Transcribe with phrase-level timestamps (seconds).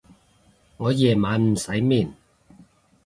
[0.77, 2.11] 我夜晚唔使面